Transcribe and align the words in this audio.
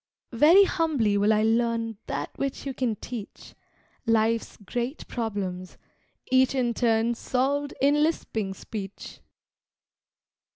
Very 0.33 0.63
humbly 0.63 1.15
will 1.15 1.31
I 1.31 1.43
learn 1.43 1.99
That 2.07 2.31
which 2.35 2.65
you 2.65 2.73
can 2.73 2.95
teach, 2.95 3.53
Life's 4.07 4.57
great 4.65 5.07
problems, 5.07 5.77
each 6.31 6.55
in 6.55 6.73
turn 6.73 7.13
Solved 7.13 7.75
in 7.79 8.01
lisping 8.01 8.55
speech. 8.55 9.19